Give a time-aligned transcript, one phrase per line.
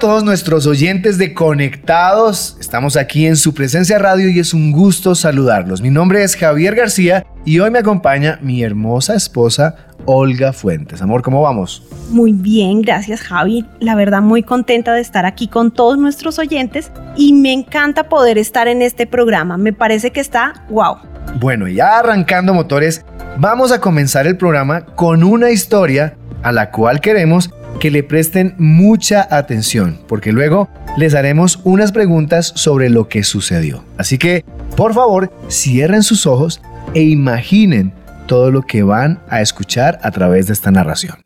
[0.00, 2.56] Todos nuestros oyentes de Conectados.
[2.58, 5.82] Estamos aquí en su presencia radio y es un gusto saludarlos.
[5.82, 9.74] Mi nombre es Javier García y hoy me acompaña mi hermosa esposa
[10.06, 11.02] Olga Fuentes.
[11.02, 11.86] Amor, ¿cómo vamos?
[12.08, 13.66] Muy bien, gracias Javi.
[13.78, 18.38] La verdad muy contenta de estar aquí con todos nuestros oyentes y me encanta poder
[18.38, 19.58] estar en este programa.
[19.58, 20.96] Me parece que está wow.
[21.38, 23.04] Bueno, ya arrancando motores,
[23.36, 28.54] vamos a comenzar el programa con una historia a la cual queremos que le presten
[28.58, 33.84] mucha atención, porque luego les haremos unas preguntas sobre lo que sucedió.
[33.96, 34.44] Así que,
[34.76, 36.60] por favor, cierren sus ojos
[36.94, 37.92] e imaginen
[38.26, 41.16] todo lo que van a escuchar a través de esta narración.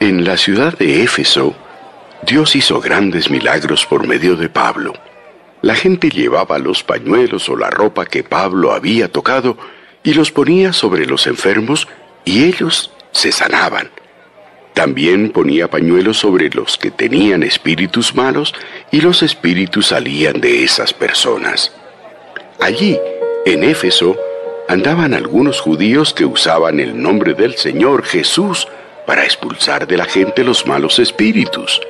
[0.00, 1.54] En la ciudad de Éfeso,
[2.26, 4.92] Dios hizo grandes milagros por medio de Pablo.
[5.62, 9.56] La gente llevaba los pañuelos o la ropa que Pablo había tocado
[10.02, 11.88] y los ponía sobre los enfermos
[12.24, 13.90] y ellos se sanaban.
[14.74, 18.54] También ponía pañuelos sobre los que tenían espíritus malos
[18.90, 21.72] y los espíritus salían de esas personas.
[22.60, 22.98] Allí,
[23.46, 24.16] en Éfeso,
[24.68, 28.68] andaban algunos judíos que usaban el nombre del Señor Jesús
[29.06, 31.80] para expulsar de la gente los malos espíritus.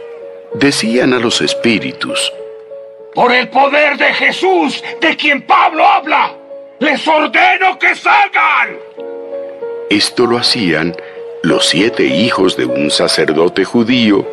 [0.54, 2.32] Decían a los espíritus,
[3.14, 6.34] Por el poder de Jesús, de quien Pablo habla,
[6.78, 9.09] les ordeno que salgan.
[9.90, 10.94] Esto lo hacían
[11.42, 14.24] los siete hijos de un sacerdote judío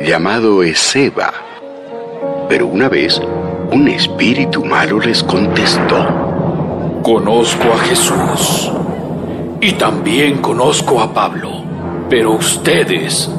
[0.00, 1.32] llamado Ezeba.
[2.48, 3.22] Pero una vez,
[3.70, 7.00] un espíritu malo les contestó.
[7.04, 8.72] Conozco a Jesús
[9.60, 11.62] y también conozco a Pablo,
[12.10, 13.30] pero ustedes,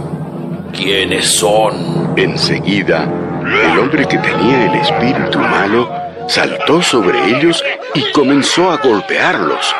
[0.71, 2.13] ¿quiénes son?
[2.15, 3.03] Enseguida,
[3.43, 5.89] el hombre que tenía el espíritu malo
[6.29, 7.61] saltó sobre ellos
[7.93, 9.75] y comenzó a golpearlos.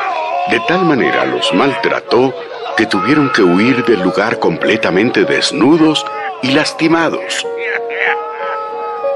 [0.49, 2.33] De tal manera los maltrató
[2.77, 6.05] que tuvieron que huir del lugar completamente desnudos
[6.43, 7.45] y lastimados.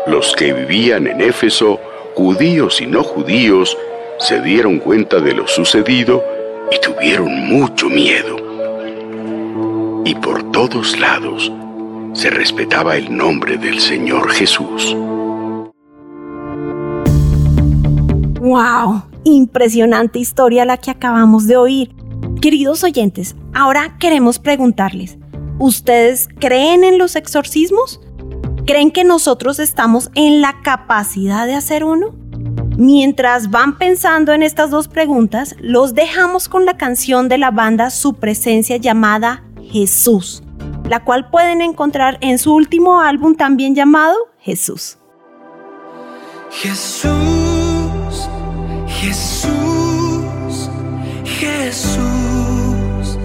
[0.08, 1.80] Los que vivían en Éfeso,
[2.16, 3.78] judíos y no judíos,
[4.18, 6.24] se dieron cuenta de lo sucedido
[6.72, 8.38] y tuvieron mucho miedo.
[10.06, 11.52] Y por todos lados
[12.14, 14.96] se respetaba el nombre del Señor Jesús.
[18.42, 19.09] ¡Wow!
[19.24, 21.96] Impresionante historia la que acabamos de oír.
[22.42, 25.18] Queridos oyentes, ahora queremos preguntarles,
[25.58, 28.00] ¿ustedes creen en los exorcismos?
[28.66, 32.16] ¿Creen que nosotros estamos en la capacidad de hacer uno?
[32.78, 37.90] Mientras van pensando en estas dos preguntas, los dejamos con la canción de la banda
[37.90, 40.44] Su Presencia llamada Jesús,
[40.88, 44.98] la cual pueden encontrar en su último álbum también llamado Jesús.
[46.52, 47.12] Jesús,
[49.02, 50.70] Jesús,
[51.40, 53.18] Jesús,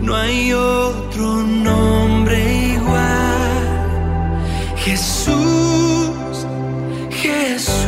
[0.00, 2.62] no hay otro nombre
[4.84, 6.46] Jesús,
[7.10, 7.81] Jesús,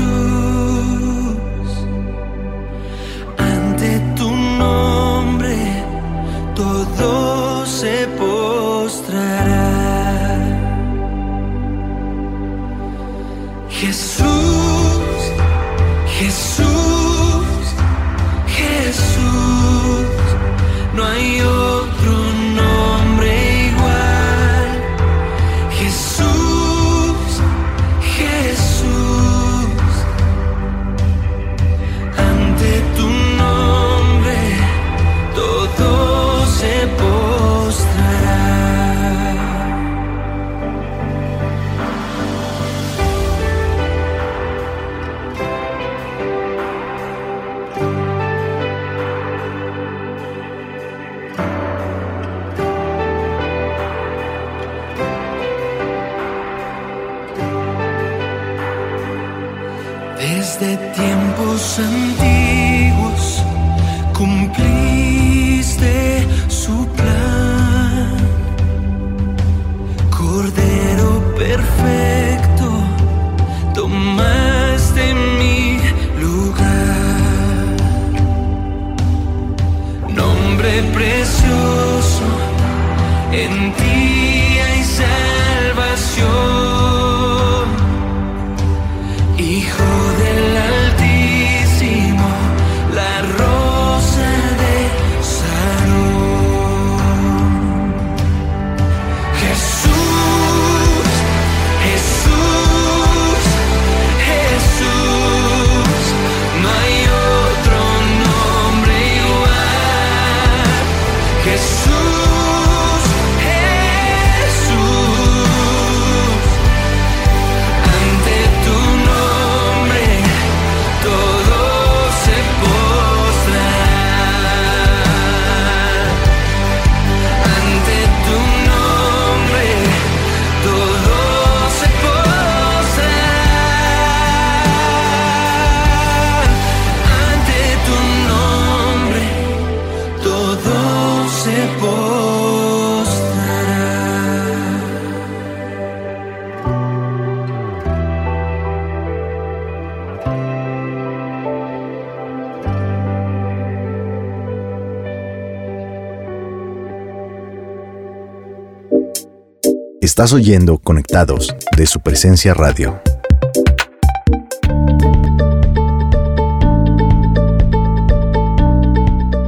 [160.05, 163.01] Estás oyendo Conectados de su presencia radio.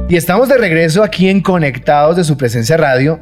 [0.09, 3.19] Y estamos de regreso aquí en Conectados de su presencia radio.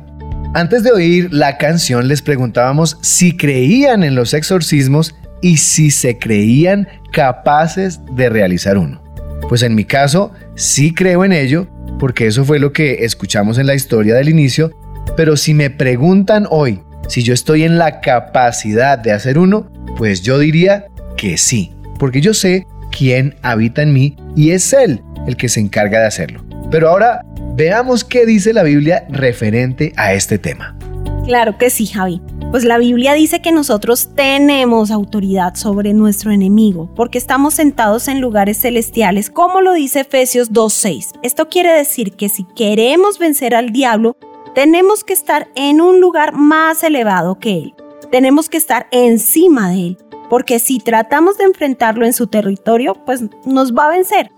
[0.53, 6.17] Antes de oír la canción les preguntábamos si creían en los exorcismos y si se
[6.17, 9.03] creían capaces de realizar uno.
[9.49, 11.67] Pues en mi caso sí creo en ello
[11.99, 14.71] porque eso fue lo que escuchamos en la historia del inicio,
[15.17, 20.21] pero si me preguntan hoy si yo estoy en la capacidad de hacer uno, pues
[20.21, 20.85] yo diría
[21.17, 25.59] que sí, porque yo sé quién habita en mí y es Él el que se
[25.59, 26.43] encarga de hacerlo.
[26.71, 27.21] Pero ahora
[27.55, 30.77] veamos qué dice la Biblia referente a este tema.
[31.25, 32.21] Claro que sí, Javi.
[32.51, 38.21] Pues la Biblia dice que nosotros tenemos autoridad sobre nuestro enemigo, porque estamos sentados en
[38.21, 41.19] lugares celestiales, como lo dice Efesios 2.6.
[41.23, 44.15] Esto quiere decir que si queremos vencer al diablo,
[44.55, 47.75] tenemos que estar en un lugar más elevado que él.
[48.09, 49.97] Tenemos que estar encima de él,
[50.29, 54.31] porque si tratamos de enfrentarlo en su territorio, pues nos va a vencer.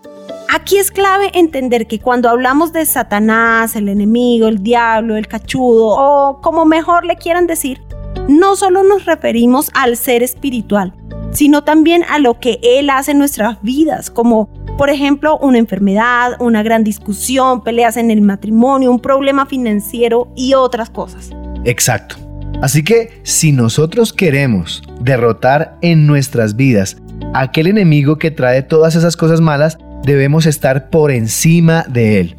[0.51, 5.89] Aquí es clave entender que cuando hablamos de Satanás, el enemigo, el diablo, el cachudo
[5.89, 7.79] o como mejor le quieran decir,
[8.27, 10.93] no solo nos referimos al ser espiritual,
[11.31, 16.33] sino también a lo que Él hace en nuestras vidas, como por ejemplo una enfermedad,
[16.39, 21.31] una gran discusión, peleas en el matrimonio, un problema financiero y otras cosas.
[21.65, 22.15] Exacto.
[22.61, 26.97] Así que si nosotros queremos derrotar en nuestras vidas
[27.33, 32.35] aquel enemigo que trae todas esas cosas malas, debemos estar por encima de él.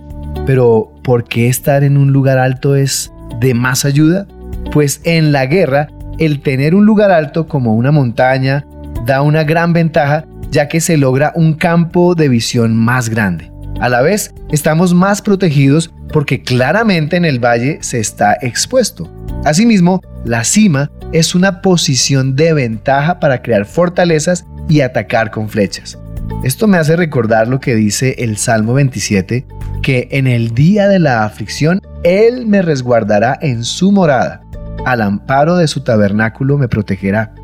[0.46, 4.26] Pero ¿por qué estar en un lugar alto es de más ayuda?
[4.72, 5.88] Pues en la guerra,
[6.18, 8.64] el tener un lugar alto como una montaña
[9.04, 13.50] da una gran ventaja ya que se logra un campo de visión más grande.
[13.80, 19.08] A la vez, estamos más protegidos porque claramente en el valle se está expuesto.
[19.44, 25.98] Asimismo, la cima es una posición de ventaja para crear fortalezas y atacar con flechas.
[26.44, 29.46] Esto me hace recordar lo que dice el Salmo 27,
[29.82, 34.42] que en el día de la aflicción Él me resguardará en su morada,
[34.84, 37.34] al amparo de su tabernáculo me protegerá,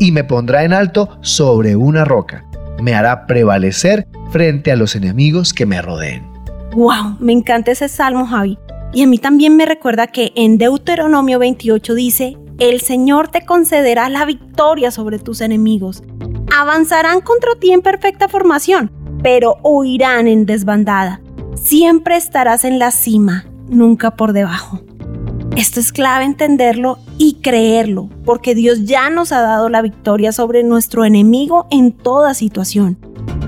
[0.00, 2.44] y me pondrá en alto sobre una roca,
[2.80, 6.26] me hará prevalecer frente a los enemigos que me rodeen.
[6.72, 7.16] ¡Wow!
[7.18, 8.58] Me encanta ese salmo, Javi.
[8.92, 14.08] Y a mí también me recuerda que en Deuteronomio 28 dice, el Señor te concederá
[14.08, 16.02] la victoria sobre tus enemigos.
[16.56, 18.90] Avanzarán contra ti en perfecta formación,
[19.22, 21.20] pero huirán en desbandada.
[21.54, 24.80] Siempre estarás en la cima, nunca por debajo.
[25.56, 30.62] Esto es clave entenderlo y creerlo, porque Dios ya nos ha dado la victoria sobre
[30.62, 32.98] nuestro enemigo en toda situación.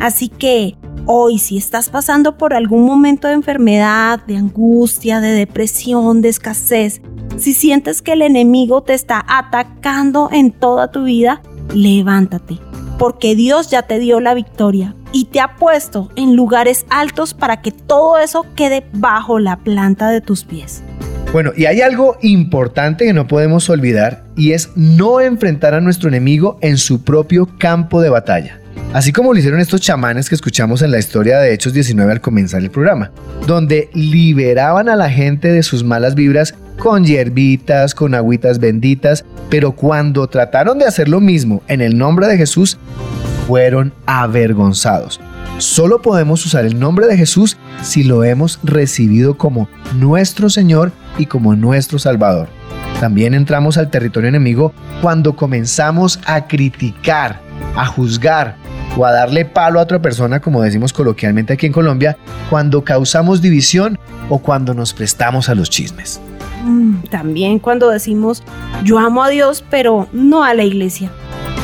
[0.00, 0.76] Así que
[1.06, 7.00] hoy si estás pasando por algún momento de enfermedad, de angustia, de depresión, de escasez,
[7.36, 11.42] si sientes que el enemigo te está atacando en toda tu vida,
[11.74, 12.58] levántate,
[12.98, 17.62] porque Dios ya te dio la victoria y te ha puesto en lugares altos para
[17.62, 20.82] que todo eso quede bajo la planta de tus pies.
[21.32, 26.08] Bueno, y hay algo importante que no podemos olvidar y es no enfrentar a nuestro
[26.08, 28.60] enemigo en su propio campo de batalla.
[28.92, 32.20] Así como lo hicieron estos chamanes que escuchamos en la historia de Hechos 19 al
[32.20, 33.12] comenzar el programa,
[33.46, 39.72] donde liberaban a la gente de sus malas vibras con hierbitas, con agüitas benditas, pero
[39.72, 42.76] cuando trataron de hacer lo mismo en el nombre de Jesús,
[43.46, 45.20] fueron avergonzados.
[45.60, 51.26] Solo podemos usar el nombre de Jesús si lo hemos recibido como nuestro Señor y
[51.26, 52.48] como nuestro Salvador.
[52.98, 57.42] También entramos al territorio enemigo cuando comenzamos a criticar,
[57.76, 58.56] a juzgar
[58.96, 62.16] o a darle palo a otra persona, como decimos coloquialmente aquí en Colombia,
[62.48, 63.98] cuando causamos división
[64.30, 66.22] o cuando nos prestamos a los chismes.
[66.64, 68.42] Mm, también cuando decimos
[68.82, 71.10] yo amo a Dios pero no a la iglesia.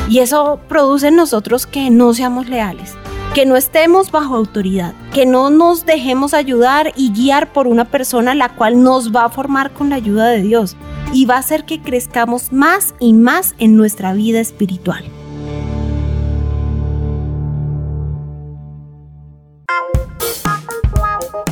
[0.07, 2.95] Y eso produce en nosotros que no seamos leales,
[3.37, 8.33] que no estemos bajo autoridad, que no nos dejemos ayudar y guiar por una persona
[8.33, 10.75] la cual nos va a formar con la ayuda de Dios
[11.13, 15.05] y va a hacer que crezcamos más y más en nuestra vida espiritual.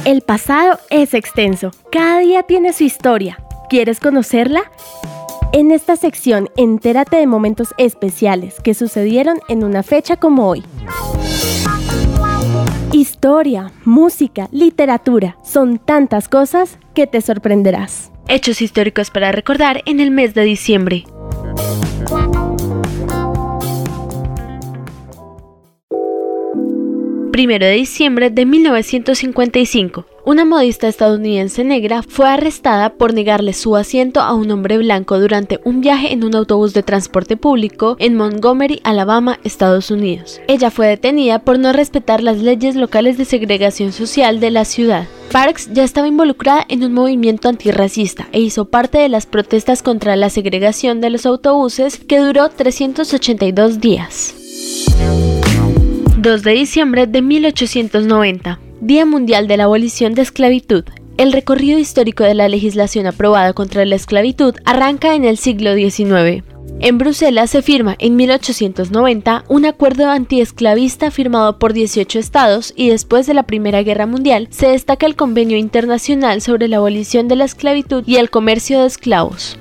[0.05, 3.37] El pasado es extenso, cada día tiene su historia.
[3.69, 4.63] ¿Quieres conocerla?
[5.51, 10.63] En esta sección, entérate de momentos especiales que sucedieron en una fecha como hoy.
[12.95, 18.09] Historia, música, literatura, son tantas cosas que te sorprenderás.
[18.29, 21.03] Hechos históricos para recordar en el mes de diciembre.
[27.33, 34.21] Primero de diciembre de 1955, una modista estadounidense negra fue arrestada por negarle su asiento
[34.21, 38.81] a un hombre blanco durante un viaje en un autobús de transporte público en Montgomery,
[38.83, 40.41] Alabama, Estados Unidos.
[40.47, 45.07] Ella fue detenida por no respetar las leyes locales de segregación social de la ciudad.
[45.31, 50.15] Parks ya estaba involucrada en un movimiento antirracista e hizo parte de las protestas contra
[50.15, 54.33] la segregación de los autobuses que duró 382 días.
[56.17, 60.83] 2 de diciembre de 1890, Día Mundial de la Abolición de Esclavitud.
[61.17, 66.43] El recorrido histórico de la legislación aprobada contra la esclavitud arranca en el siglo XIX.
[66.81, 73.25] En Bruselas se firma en 1890 un acuerdo antiesclavista firmado por 18 estados y después
[73.27, 77.45] de la Primera Guerra Mundial se destaca el Convenio Internacional sobre la Abolición de la
[77.45, 79.57] Esclavitud y el Comercio de Esclavos.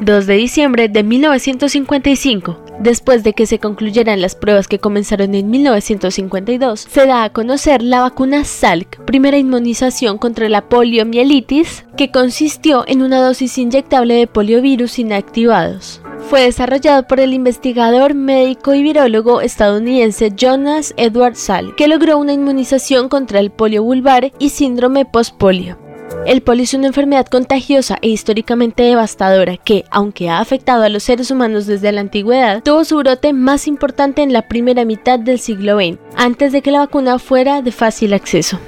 [0.00, 2.71] 2 de diciembre de 1955.
[2.82, 7.80] Después de que se concluyeran las pruebas que comenzaron en 1952, se da a conocer
[7.80, 14.26] la vacuna Salk, primera inmunización contra la poliomielitis, que consistió en una dosis inyectable de
[14.26, 16.00] poliovirus inactivados.
[16.28, 22.32] Fue desarrollado por el investigador médico y virólogo estadounidense Jonas Edward Salk, que logró una
[22.32, 25.78] inmunización contra el polio vulvar y síndrome postpolio.
[26.26, 31.02] El polio es una enfermedad contagiosa e históricamente devastadora que, aunque ha afectado a los
[31.02, 35.40] seres humanos desde la antigüedad, tuvo su brote más importante en la primera mitad del
[35.40, 38.58] siglo XX, antes de que la vacuna fuera de fácil acceso.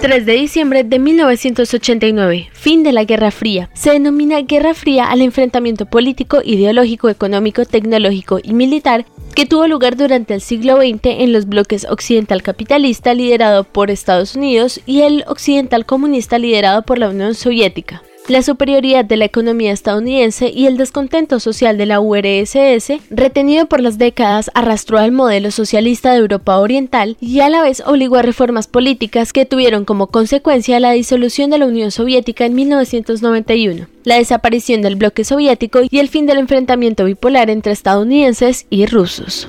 [0.00, 3.68] 3 de diciembre de 1989, fin de la Guerra Fría.
[3.74, 9.96] Se denomina Guerra Fría al enfrentamiento político, ideológico, económico, tecnológico y militar que tuvo lugar
[9.96, 15.24] durante el siglo XX en los bloques occidental capitalista liderado por Estados Unidos y el
[15.26, 18.02] occidental comunista liderado por la Unión Soviética.
[18.28, 23.80] La superioridad de la economía estadounidense y el descontento social de la URSS, retenido por
[23.80, 28.22] las décadas, arrastró al modelo socialista de Europa Oriental y a la vez obligó a
[28.22, 34.16] reformas políticas que tuvieron como consecuencia la disolución de la Unión Soviética en 1991, la
[34.16, 39.48] desaparición del bloque soviético y el fin del enfrentamiento bipolar entre estadounidenses y rusos.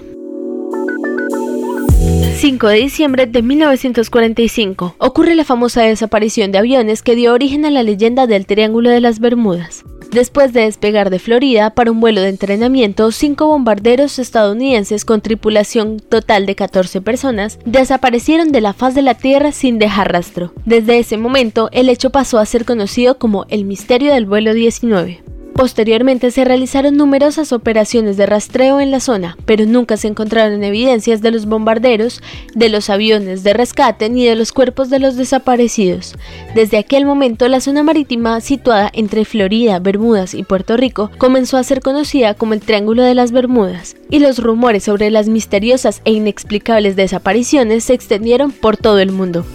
[2.36, 7.72] 5 de diciembre de 1945 ocurre la famosa desaparición de aviones que dio origen a
[7.72, 9.84] la leyenda del Triángulo de las Bermudas.
[10.12, 16.00] Después de despegar de Florida para un vuelo de entrenamiento, cinco bombarderos estadounidenses con tripulación
[16.00, 20.54] total de 14 personas desaparecieron de la faz de la Tierra sin dejar rastro.
[20.66, 25.22] Desde ese momento, el hecho pasó a ser conocido como el misterio del vuelo 19.
[25.56, 31.22] Posteriormente se realizaron numerosas operaciones de rastreo en la zona, pero nunca se encontraron evidencias
[31.22, 32.22] de los bombarderos,
[32.56, 36.16] de los aviones de rescate ni de los cuerpos de los desaparecidos.
[36.56, 41.64] Desde aquel momento la zona marítima situada entre Florida, Bermudas y Puerto Rico comenzó a
[41.64, 46.12] ser conocida como el Triángulo de las Bermudas, y los rumores sobre las misteriosas e
[46.12, 49.46] inexplicables desapariciones se extendieron por todo el mundo.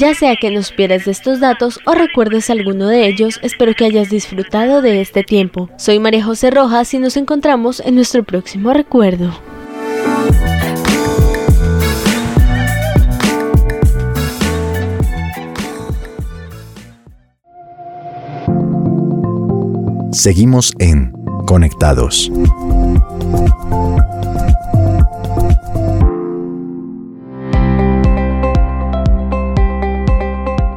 [0.00, 3.84] Ya sea que nos pierdas de estos datos o recuerdes alguno de ellos, espero que
[3.84, 5.68] hayas disfrutado de este tiempo.
[5.76, 9.30] Soy María José Rojas y nos encontramos en nuestro próximo recuerdo.
[20.12, 21.12] Seguimos en
[21.44, 22.32] Conectados.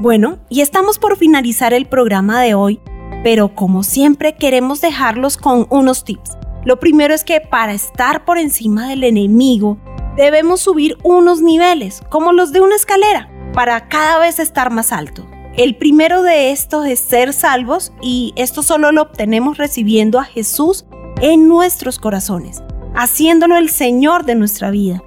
[0.03, 2.81] Bueno, y estamos por finalizar el programa de hoy,
[3.23, 6.31] pero como siempre queremos dejarlos con unos tips.
[6.65, 9.77] Lo primero es que para estar por encima del enemigo,
[10.17, 15.25] debemos subir unos niveles, como los de una escalera, para cada vez estar más alto.
[15.55, 20.85] El primero de estos es ser salvos y esto solo lo obtenemos recibiendo a Jesús
[21.21, 22.61] en nuestros corazones,
[22.93, 25.01] haciéndolo el Señor de nuestra vida.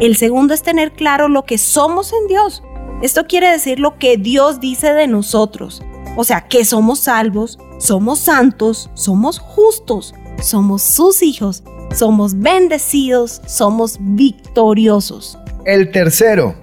[0.00, 2.64] El segundo es tener claro lo que somos en Dios
[3.02, 5.82] esto quiere decir lo que Dios dice de nosotros.
[6.16, 11.62] O sea, que somos salvos, somos santos, somos justos, somos sus hijos,
[11.94, 15.38] somos bendecidos, somos victoriosos.
[15.64, 16.54] El tercero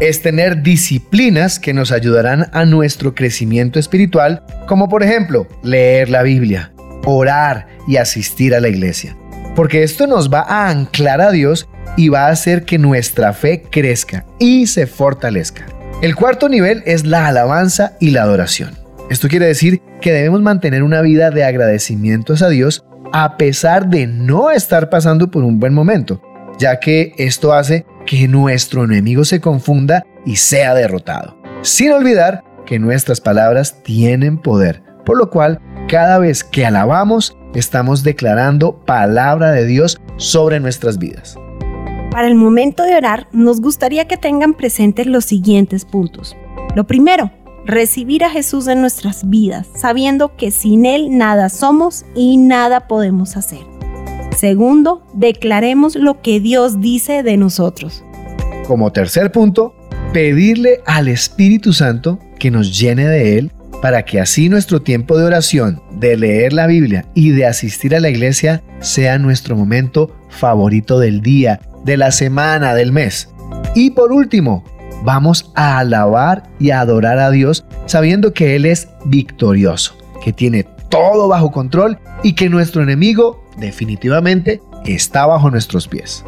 [0.00, 6.22] es tener disciplinas que nos ayudarán a nuestro crecimiento espiritual, como por ejemplo leer la
[6.22, 6.72] Biblia,
[7.04, 9.16] orar y asistir a la iglesia.
[9.54, 13.62] Porque esto nos va a anclar a Dios y va a hacer que nuestra fe
[13.62, 15.66] crezca y se fortalezca.
[16.02, 18.76] El cuarto nivel es la alabanza y la adoración.
[19.08, 24.08] Esto quiere decir que debemos mantener una vida de agradecimientos a Dios a pesar de
[24.08, 26.20] no estar pasando por un buen momento,
[26.58, 31.40] ya que esto hace que nuestro enemigo se confunda y sea derrotado.
[31.62, 38.02] Sin olvidar que nuestras palabras tienen poder, por lo cual cada vez que alabamos estamos
[38.02, 41.36] declarando palabra de Dios sobre nuestras vidas.
[42.12, 46.36] Para el momento de orar, nos gustaría que tengan presentes los siguientes puntos.
[46.76, 47.32] Lo primero,
[47.64, 53.38] recibir a Jesús en nuestras vidas, sabiendo que sin Él nada somos y nada podemos
[53.38, 53.60] hacer.
[54.36, 58.04] Segundo, declaremos lo que Dios dice de nosotros.
[58.66, 59.74] Como tercer punto,
[60.12, 65.24] pedirle al Espíritu Santo que nos llene de Él para que así nuestro tiempo de
[65.24, 70.98] oración, de leer la Biblia y de asistir a la iglesia sea nuestro momento favorito
[70.98, 73.28] del día, de la semana, del mes.
[73.74, 74.64] Y por último,
[75.04, 80.64] vamos a alabar y a adorar a Dios sabiendo que Él es victorioso, que tiene
[80.88, 86.24] todo bajo control y que nuestro enemigo definitivamente está bajo nuestros pies.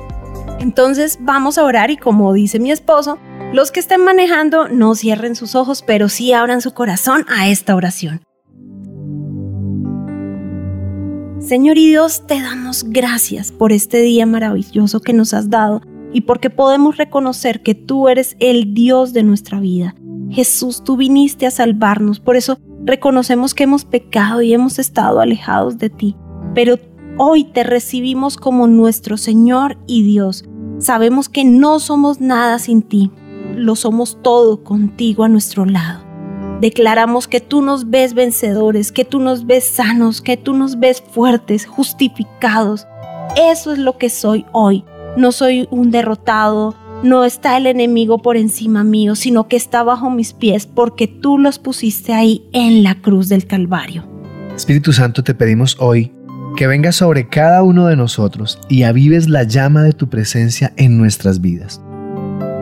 [0.61, 3.19] Entonces vamos a orar y como dice mi esposo,
[3.53, 7.75] los que estén manejando no cierren sus ojos, pero sí abran su corazón a esta
[7.77, 8.23] oración.
[11.45, 16.23] Señor y Dios, te damos gracias por este día maravilloso que nos has dado y
[16.23, 19.95] porque podemos reconocer que tú eres el Dios de nuestra vida.
[20.31, 25.77] Jesús, tú viniste a salvarnos, por eso reconocemos que hemos pecado y hemos estado alejados
[25.77, 26.17] de ti,
[26.55, 26.79] pero
[27.19, 30.47] hoy te recibimos como nuestro Señor y Dios.
[30.79, 33.11] Sabemos que no somos nada sin ti,
[33.55, 36.04] lo somos todo contigo a nuestro lado.
[36.61, 41.03] Declaramos que tú nos ves vencedores, que tú nos ves sanos, que tú nos ves
[41.03, 42.87] fuertes, justificados.
[43.37, 44.85] Eso es lo que soy hoy.
[45.17, 50.11] No soy un derrotado, no está el enemigo por encima mío, sino que está bajo
[50.11, 54.07] mis pies porque tú los pusiste ahí en la cruz del Calvario.
[54.57, 56.13] Espíritu Santo, te pedimos hoy
[56.57, 60.97] que vengas sobre cada uno de nosotros y avives la llama de tu presencia en
[60.97, 61.81] nuestras vidas.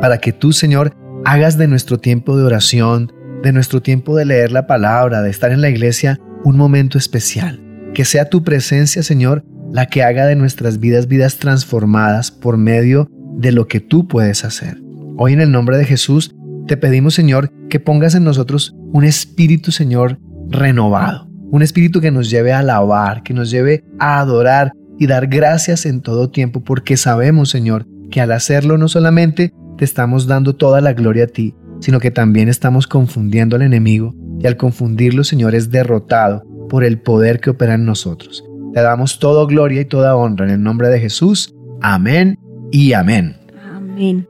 [0.01, 4.53] Para que tú, Señor, hagas de nuestro tiempo de oración, de nuestro tiempo de leer
[4.53, 7.61] la palabra, de estar en la iglesia, un momento especial.
[7.95, 13.09] Que sea tu presencia, Señor, la que haga de nuestras vidas vidas transformadas por medio
[13.37, 14.79] de lo que tú puedes hacer.
[15.17, 16.35] Hoy en el nombre de Jesús
[16.67, 21.29] te pedimos, Señor, que pongas en nosotros un espíritu, Señor, renovado.
[21.51, 25.87] Un espíritu que nos lleve a alabar, que nos lleve a adorar y dar gracias
[25.87, 30.81] en todo tiempo, porque sabemos, Señor, que al hacerlo no solamente te estamos dando toda
[30.81, 35.55] la gloria a ti, sino que también estamos confundiendo al enemigo y al confundirlo, Señor,
[35.57, 38.45] es derrotado por el poder que opera en nosotros.
[38.73, 41.55] Te damos toda gloria y toda honra en el nombre de Jesús.
[41.81, 42.39] Amén
[42.71, 43.37] y amén.
[43.75, 44.29] Amén.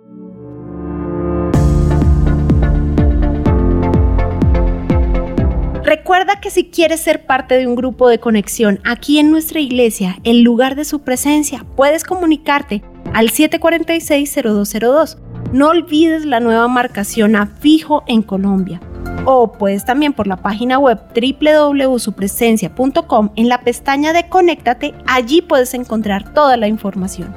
[5.85, 10.17] Recuerda que si quieres ser parte de un grupo de conexión aquí en nuestra iglesia,
[10.25, 15.19] en lugar de su presencia, puedes comunicarte al 746-0202
[15.53, 18.81] no olvides la nueva marcación a fijo en Colombia.
[19.25, 25.75] O puedes también por la página web www.supresencia.com en la pestaña de Conéctate, allí puedes
[25.75, 27.33] encontrar toda la información.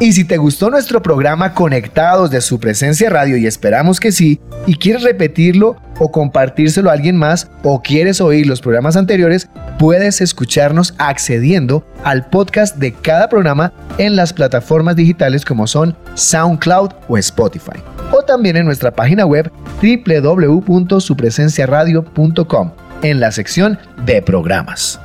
[0.00, 4.40] Y si te gustó nuestro programa Conectados de su presencia radio y esperamos que sí,
[4.66, 10.20] y quieres repetirlo o compartírselo a alguien más o quieres oír los programas anteriores, puedes
[10.20, 17.16] escucharnos accediendo al podcast de cada programa en las plataformas digitales como son SoundCloud o
[17.16, 17.80] Spotify.
[18.12, 24.98] O también en nuestra página web www.supresenciaradio.com en la sección de programas.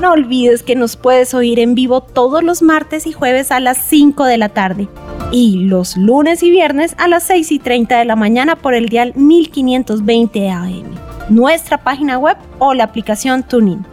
[0.00, 3.78] No olvides que nos puedes oír en vivo todos los martes y jueves a las
[3.78, 4.88] 5 de la tarde
[5.32, 8.88] y los lunes y viernes a las 6 y 30 de la mañana por el
[8.88, 10.84] dial 1520 AM,
[11.28, 13.84] nuestra página web o la aplicación Tuning.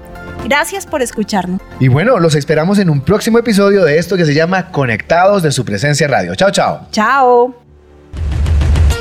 [0.45, 1.61] Gracias por escucharnos.
[1.79, 5.51] Y bueno, los esperamos en un próximo episodio de esto que se llama Conectados de
[5.51, 6.35] su presencia radio.
[6.35, 6.87] Chao, chao.
[6.91, 7.55] Chao.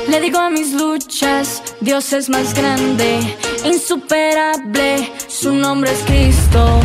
[0.07, 3.19] Le digo a mis luchas, Dios es más grande,
[3.63, 6.79] insuperable, su nombre es Cristo.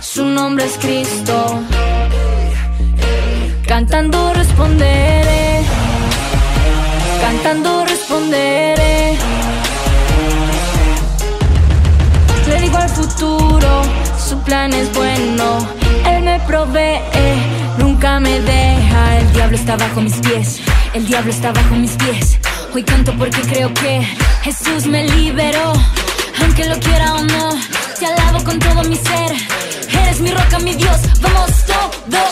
[0.00, 1.62] Su nombre es Cristo.
[3.66, 5.62] Cantando responderé,
[7.22, 9.16] cantando responderé.
[12.48, 13.82] Le digo al futuro,
[14.28, 15.66] su plan es bueno,
[16.06, 17.00] Él me provee,
[17.78, 20.60] nunca me deja, el diablo está bajo mis pies.
[20.92, 22.41] El diablo está bajo mis pies.
[22.74, 24.00] Hoy canto porque creo que
[24.42, 25.74] Jesús me liberó.
[26.40, 27.50] Aunque lo quiera o no,
[27.98, 29.32] te alabo con todo mi ser.
[30.02, 30.98] Eres mi roca, mi Dios.
[31.20, 32.31] Vamos todos